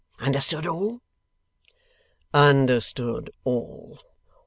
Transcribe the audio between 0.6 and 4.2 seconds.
all?' Understood all.